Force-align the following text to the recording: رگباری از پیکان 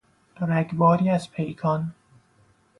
رگباری 0.39 1.09
از 1.09 1.31
پیکان 1.31 1.93